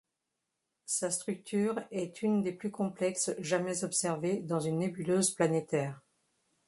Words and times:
Sa 0.87 1.11
structure 1.11 1.79
est 1.91 2.23
une 2.23 2.41
des 2.41 2.53
plus 2.53 2.71
complexes 2.71 3.35
jamais 3.37 3.83
observées 3.83 4.39
dans 4.39 4.59
une 4.59 4.79
nébuleuse 4.79 5.29
planétaire. 5.29 6.01